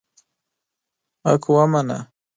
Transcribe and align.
حق 1.25 1.43
ومنه. 1.55 1.99